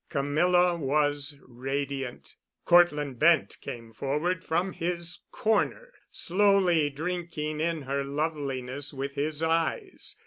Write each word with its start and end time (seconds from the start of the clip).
Camilla 0.09 0.75
was 0.75 1.37
radiant. 1.45 2.33
Cortland 2.65 3.19
Bent 3.19 3.59
came 3.61 3.93
forward 3.93 4.43
from 4.43 4.73
his 4.73 5.19
corner, 5.31 5.93
slowly 6.09 6.89
drinking 6.89 7.59
in 7.59 7.83
her 7.83 8.03
loveliness 8.03 8.91
with 8.95 9.13
his 9.13 9.43
eyes. 9.43 10.17